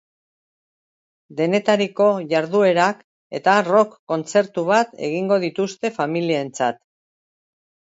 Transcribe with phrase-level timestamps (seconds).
[1.41, 3.05] Denetariko jarduerak
[3.43, 6.87] eta rock kontzertu bat egingo dituzte familientzat.